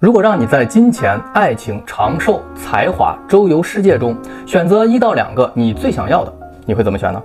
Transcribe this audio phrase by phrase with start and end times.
[0.00, 6.32] 如果让你在金钱、爱情、长寿、才华、周游世界中选择一到两个你最想要的，
[6.64, 7.20] 你会怎么选呢？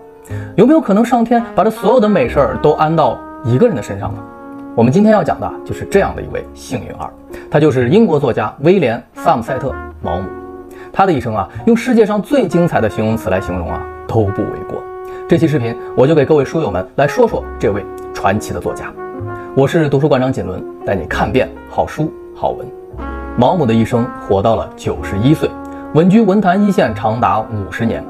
[0.55, 4.19] 有没有可能上天把这所有的美事儿都安到一个人的身上呢？
[4.73, 7.13] 我们今天要讲的就是这样的一位幸运儿，
[7.51, 9.69] 他就是英国作家威廉·萨姆塞特·
[10.01, 10.27] 毛姆。
[10.91, 14.81] 他的一生啊，用世界上最精彩的形容词来形容啊，都不为过。
[15.29, 17.85] 这期视频我就给各位书友们来说说这位
[18.15, 18.91] 传奇的作家。
[19.55, 22.11] 我是读书馆长锦纶，带你看遍好书。
[22.35, 22.67] 好文，
[23.37, 25.49] 毛姆的一生活到了九十一岁，
[25.93, 28.03] 稳居文坛一线长达五十年。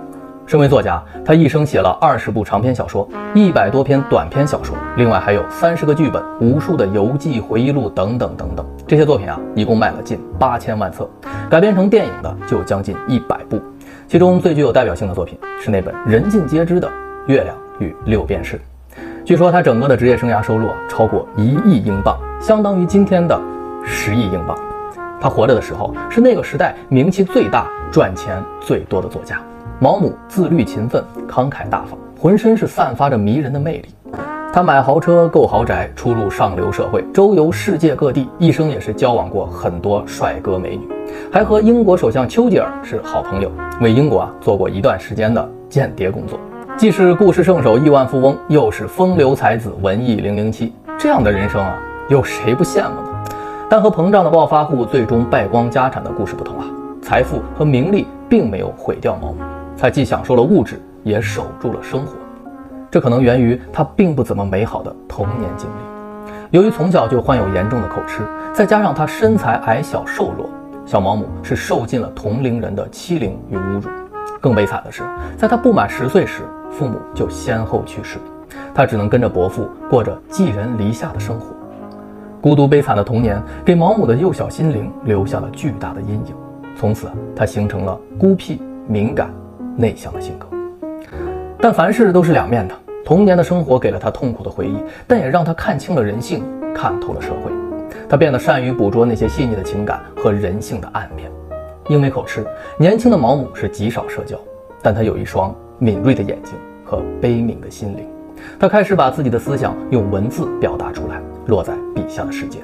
[0.46, 8.66] 身为作家，他一生写了二十部长篇小说，一百多篇短篇小说，另外还有三十个剧本、无数的游记、回忆录等等等等。
[8.88, 11.10] 这些作品啊，一共卖了近八千万册，
[11.50, 13.62] 改编成电影的就将近一百部。
[14.08, 16.88] 其中最具有代表性的作品是那本人尽皆知的
[17.28, 18.58] 《月亮与六便士》。
[19.24, 23.40] 据说他整个的职业生涯收入啊，超过一亿英镑，相当于今天的。
[23.86, 24.58] 十亿英镑。
[25.20, 29.40] 他活着的时候是那个时代名气最大、赚钱最多的作家。
[29.80, 33.86] 毛姆自律勤奋、慷慨大方，浑身是散发着迷人的魅力。
[34.54, 40.88] 他买豪车、购豪宅，出入上流社会，周游世界各地，一生也是交往过很多帅哥美女，
[41.32, 46.40] 还和英国首相丘吉尔是好朋友，为英国啊做过一段时间的间谍工作。
[46.78, 51.76] 既是故事圣手、亿万富翁，又是风流才子、文艺零零七，这样的人生啊，
[52.08, 53.24] 有谁不羡慕呢？
[53.70, 56.66] 但和膨胀的暴发户最终败光家产的故事不同啊，
[57.02, 59.38] 财富和名利并没有毁掉毛姆，
[59.78, 62.14] 他既享受了物质，也守住了生活。
[62.92, 66.28] 这可能源于他并不怎么美好的童年经历。
[66.52, 68.22] 由于从小就患有严重的口吃，
[68.54, 70.48] 再加上他身材矮小瘦弱，
[70.86, 73.90] 小毛姆是受尽了同龄人的欺凌与侮辱。
[74.40, 75.02] 更悲惨的是，
[75.36, 78.20] 在他不满十岁时，父母就先后去世，
[78.76, 81.53] 他只能跟着伯父过着寄人篱下的生活。
[82.44, 86.36] 孤独悲惨的童年给毛姆的幼小心灵留下了巨大的阴影，
[86.76, 89.34] 从此他形成了孤僻、敏感、
[89.78, 90.46] 内向的性格。
[91.58, 94.76] 但凡事都是两面的，童年的生活给了他痛苦的回忆，
[95.08, 96.44] 但也让他看清了人性，
[96.76, 97.50] 看透了社会。
[98.10, 101.32] 他变得善于捕捉那些细腻的情感和人性的暗面。
[101.88, 102.46] 因为口吃，
[102.78, 104.38] 年轻的毛姆是极少社交，
[104.82, 108.06] 但他有一双敏锐的眼睛和悲悯的心灵。
[108.60, 111.22] 他开始把自己的思想用文字表达出来。
[111.48, 112.60] 落在底下的世界，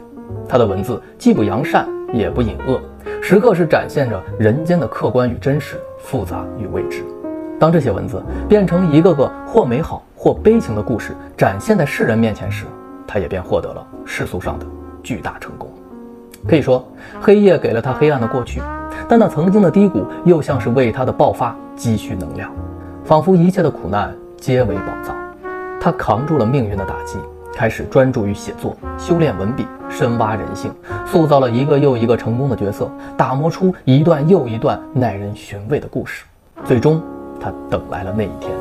[0.47, 2.81] 他的文字既不扬善，也不隐恶，
[3.21, 7.03] 时刻是展现着人间的客观与真实，复杂与未知。
[7.57, 12.65] 当这些文字变成一个个或美好或悲情的故事，展现在世人面前时，
[13.07, 14.65] 他也便获得了世俗上的
[15.01, 15.69] 巨大成功。
[16.45, 16.85] 可以说，
[17.21, 18.61] 黑夜给了他黑暗的过去，
[19.07, 22.51] 但那曾经的低谷又像是为他的爆发积蓄能量，
[23.05, 25.15] 仿佛一切的苦难皆为宝藏。
[25.79, 27.17] 他扛住了命运的打击。
[27.53, 30.71] 开始专注于写作，修炼文笔，深挖人性，
[31.05, 36.23] 塑造了一个又一个成功的角色，打磨出一段又一段耐人寻味的故事。
[36.65, 37.01] 最终，
[37.39, 38.51] 他等来了那一天。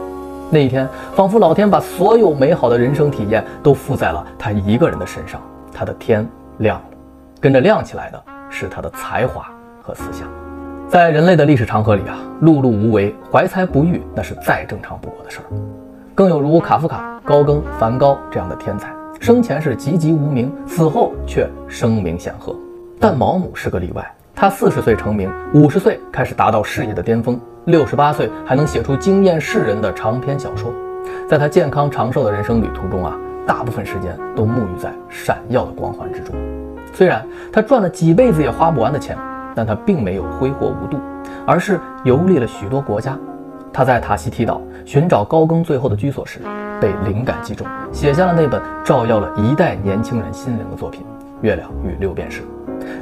[0.50, 5.40] 那一天，仿佛老天把所有美好的人生体验都附在了他一个人的身上。
[5.72, 6.26] 他的天
[6.58, 6.84] 亮了，
[7.40, 9.48] 跟着亮起来的是他的才华
[9.82, 10.26] 和思想。
[10.88, 15.44] 在人类的历史长河里啊，碌碌无为、怀才不遇，那是再正常不过的事儿。
[16.18, 17.20] 更有如卡夫卡。
[17.24, 22.56] 高更、梵高这样的天才，生前是籍籍无名，死后却声名显赫。
[22.98, 30.72] 但毛姆是个例外，他四十岁成名，五十岁开始达到事业的巅峰，六十八岁还能写出惊艳世人的长篇小说。
[31.28, 36.34] 在他健康长寿的人生旅途中啊，大部分时间都沐浴在闪耀的光环之中。
[36.92, 39.16] 虽然他赚了几辈子也花不完的钱，
[39.54, 40.98] 但他并没有挥霍无度，
[41.46, 43.16] 而是游历了许多国家。
[43.78, 46.40] 他在塔希提岛寻找高更最后的居所时。
[46.80, 51.02] 被灵感击中，写下了那本照耀了一代年轻人心灵的作品
[51.42, 52.40] 《月亮与六便士》。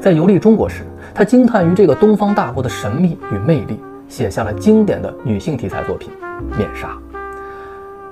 [0.02, 0.82] 在游历中国时，
[1.14, 6.10] 他惊叹于这个东方大国的神秘与魅力，写下了经典的女性题材作品
[6.58, 6.88] 《面纱》。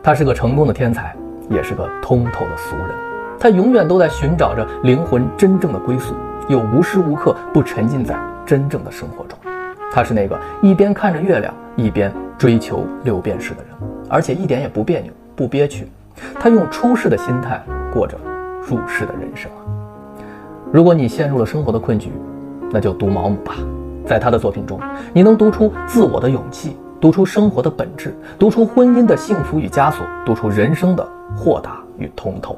[0.03, 1.15] 他是个成功的天才，
[1.51, 2.89] 也是个通透的俗人。
[3.39, 6.15] 他永远都在寻找着灵魂真正的归宿，
[6.49, 9.39] 又无时无刻不沉浸在真正的生活中。
[9.93, 13.71] 他是那个一边看着月亮，一边追求六便士的人，
[14.09, 15.13] 而且一点也不别扭。
[15.37, 15.89] 不憋屈，
[16.39, 17.61] 他用出世的心态
[17.93, 18.17] 过着
[18.69, 19.59] 入世的人生啊！
[20.71, 22.13] 如果你陷入了生活的困局，
[22.71, 23.55] 那就读毛姆吧。
[24.07, 24.79] 在他的作品中，
[25.13, 31.05] 你能读出自我的勇气，读出生活的本质，读出婚姻的幸福与枷锁，读出人生的
[31.37, 32.57] 豁达与通透。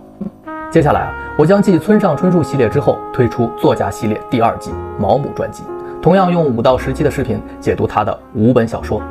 [0.71, 4.71] 接下来啊，我将继村上春树系列之后推出作家系列第二季
[5.01, 5.63] 毛姆传记，
[6.03, 9.01] 同样用五到十期的视频解读他的五本小说《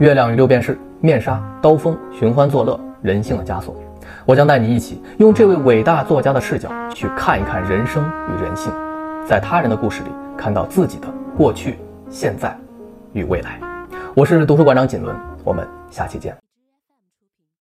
[0.00, 2.74] 月亮与六便士》《面纱》《刀锋》《寻欢作乐》。
[3.00, 3.76] 人性的枷锁，
[4.24, 8.72] 我将带你一起用这位伟大作家的视角去看一看人生与人性。
[9.26, 10.08] 在他人的故事里
[10.38, 11.06] 看到自己的
[11.36, 12.56] 过去、现在
[13.12, 13.60] 与未来。
[14.14, 15.14] 我是读书馆长锦纶，
[15.44, 16.34] 我们下期见。